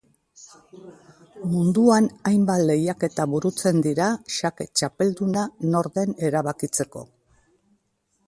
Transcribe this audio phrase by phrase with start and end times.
[1.51, 5.43] Munduan hainbat lehiaketa burutzen dira xake txapelduna
[5.75, 7.07] nor den erabakitzeko.